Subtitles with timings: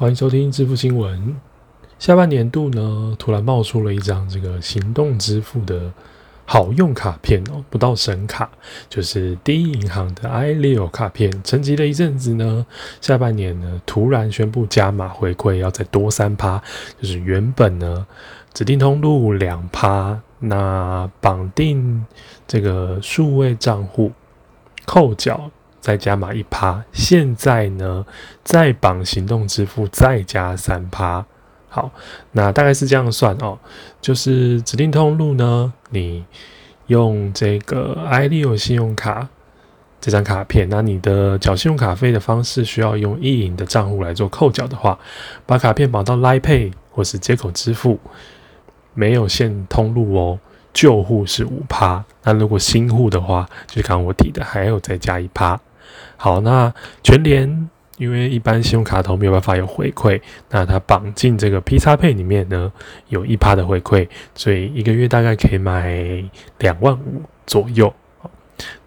[0.00, 1.36] 欢迎收听支付新闻。
[1.98, 5.92] 下半年度呢，突然冒出了一张这个行动支付的
[6.46, 8.48] 好用卡片哦，不到神卡，
[8.88, 12.64] 就是第一银行的 i l e o 卡片，沉寂了一阵子呢，
[13.02, 16.62] 下半年呢，突然宣布加码回馈，要再多三趴，
[16.98, 18.06] 就是原本呢
[18.54, 22.06] 指定通路两趴，那绑定
[22.46, 24.10] 这个数位账户
[24.86, 25.50] 扣缴。
[25.80, 28.04] 再加码一趴，现在呢
[28.44, 31.24] 再绑行动支付再加三趴，
[31.68, 31.90] 好，
[32.32, 33.58] 那大概是这样算哦，
[34.00, 36.24] 就是指定通路呢，你
[36.88, 39.28] 用这个 i d o 信用卡
[40.00, 44.98] 这张卡片，那你的缴信用卡费的方式需要用意银的账户来做扣缴的话，
[45.46, 47.98] 把卡片绑到 Line Pay 或是接口支付，
[48.92, 50.38] 没有限通路哦，
[50.72, 55.58] 旧户是五趴，那如果新户的话，就是刚刚我提的还有再加一趴。
[56.16, 56.72] 好，那
[57.02, 62.72] 全联因为一般信用卡头没有办法有回馈，那它绑进这个 P 叉配里面呢，
[63.08, 66.24] 有一趴的回馈，所以一个月大概可以买
[66.58, 67.92] 两万五左右，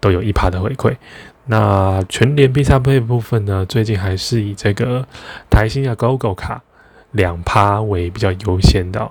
[0.00, 0.96] 都有一趴的回馈。
[1.46, 5.06] 那全联 P 叉配部分呢，最近还是以这个
[5.48, 6.62] 台新的 GoGo 卡
[7.12, 9.10] 两趴为比较优先的。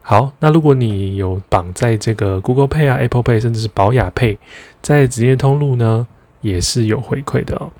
[0.00, 4.38] 好，那如果你有绑在这个 Google Pay 啊、Apple Pay，甚至是宝雅 Pay，
[4.80, 6.06] 在职业通路呢？
[6.40, 7.70] 也是有回馈的哦。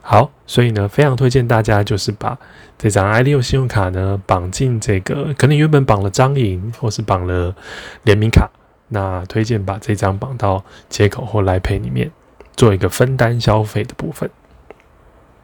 [0.00, 2.36] 好，所以呢，非常推荐大家就是把
[2.76, 7.54] 这张 i d o 信用卡呢绑进这个，可能原本绑了张银或是绑了
[8.02, 8.50] 联名卡，
[8.88, 12.10] 那推荐把这张绑到接口或来配里面，
[12.56, 14.28] 做一个分担消费的部分。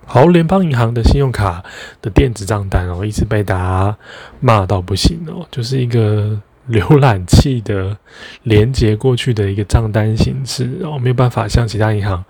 [0.05, 1.63] 好，联邦银行的信用卡
[2.03, 3.97] 的电子账单哦，一直被大家
[4.41, 6.41] 骂到不行哦，就是一个。
[6.71, 7.97] 浏览器的
[8.43, 12.25] 连接过去的一个账单形式，哦，没有办法像其他银行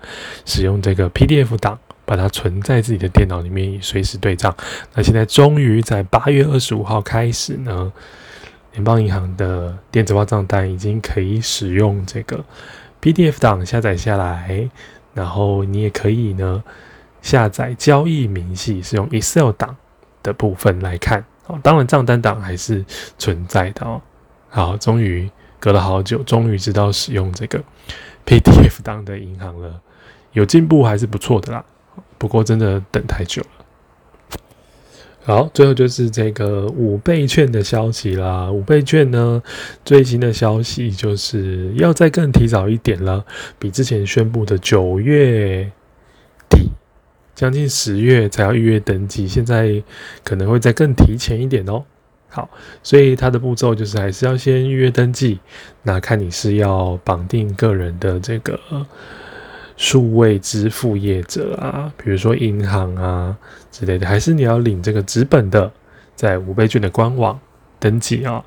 [0.45, 4.55] 使用这个 PDF 档，把它存在自己的电脑里面，随时对账。
[4.93, 7.91] 那现在终于在八月二十五号开始呢，
[8.71, 12.43] 联邦银行的电子化账单已经可以使用这个
[13.01, 14.69] PDF 档下载下来，
[15.13, 16.63] 然后你也可以呢
[17.21, 19.75] 下载交易明细，是用 Excel 档
[20.23, 21.25] 的部分来看。
[21.47, 22.85] 哦，当然账单档还是
[23.17, 24.01] 存在的哦。
[24.49, 25.29] 好，终于
[25.59, 27.63] 隔了好久，终于知道使用这个
[28.25, 29.81] PDF 档的银行了，
[30.33, 31.63] 有进步还是不错的啦。
[32.17, 33.47] 不过真的等太久了。
[35.21, 38.49] 好，最后就是这个五倍券的消息啦。
[38.51, 39.43] 五倍券呢，
[39.85, 43.23] 最新的消息就是要再更提早一点了，
[43.59, 45.71] 比之前宣布的九月
[46.49, 46.71] 底，
[47.35, 49.83] 将近十月才要预约登记，现在
[50.23, 51.83] 可能会再更提前一点哦。
[52.31, 52.47] 好，
[52.83, 55.39] 所以它的步骤就是还是要先预约登记，
[55.81, 58.59] 那看你是要绑定个人的这个
[59.75, 63.35] 数位支付业者啊，比如说银行啊
[63.71, 65.71] 之类的，还是你要领这个纸本的，
[66.15, 67.39] 在五倍券的官网
[67.79, 68.43] 登记啊。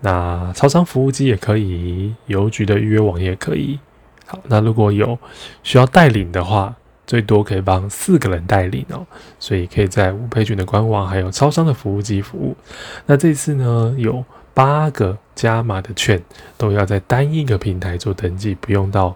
[0.00, 3.78] 那超商服务机也可以，邮局的预约网也可以。
[4.26, 5.18] 好，那如果有
[5.62, 6.76] 需要代领的话。
[7.12, 9.04] 最多可以帮四个人代领哦，
[9.38, 12.56] 所以可以在五倍券的官网还有超商的服务机服务。
[13.04, 14.24] 那这次呢，有
[14.54, 16.18] 八个加码的券
[16.56, 19.14] 都要在单一个平台做登记，不用到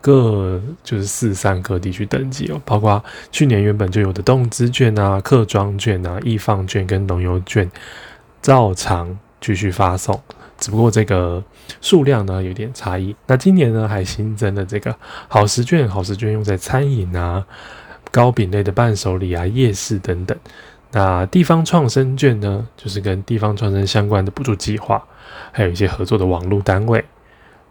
[0.00, 2.62] 各就是四散各地去登记哦。
[2.64, 7.68] 包括去年原本就有的动资券啊、客庄券啊、易放券跟农油券，
[8.40, 10.22] 照常继续发送。
[10.62, 11.42] 只不过这个
[11.80, 13.14] 数量呢有点差异。
[13.26, 14.94] 那今年呢还新增了这个
[15.26, 17.44] 好食券，好食券用在餐饮啊、
[18.12, 20.38] 糕饼类的伴手礼啊、夜市等等。
[20.92, 25.02] 那地方创生券呢，就是跟地方创生相关的补助计划，
[25.50, 27.04] 还有一些合作的网络单位。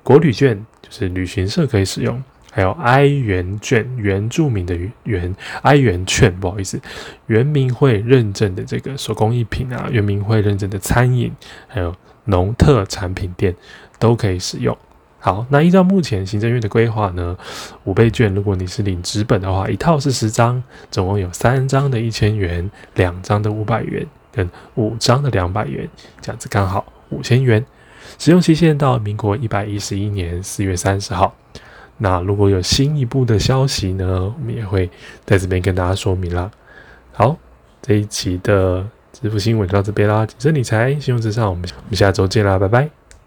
[0.04, 6.80] 国旅券就是旅行社可以使用，还有哀元券，原住民的原哀元券，不好意思，
[7.26, 11.32] 原民会认证的这个手工艺品啊，原民会认证的餐饮，
[11.68, 11.96] 还有。
[12.26, 13.54] 农特产品店
[13.98, 14.78] 都可以使用。
[15.18, 17.36] 好，那依照目前行政院的规划呢，
[17.84, 25.90] 五倍券如果你是领纸本的话，一套是十张，总共有三张的一千元，两张的五百元，跟五张的两百元，
[26.22, 27.66] 这样子刚好五千元。
[28.20, 31.36] 使用期限到民国一百一十一年四月三十号。
[32.02, 34.90] 那如果有新一步的消息呢，我们也会
[35.26, 36.50] 在这边跟大家说明啦。
[37.14, 37.38] 好，
[37.82, 38.86] 这一期的。
[39.14, 43.01] 支付新闻就到这边啦，谨慎理财，信用至上，我们我们下周见啦，拜拜。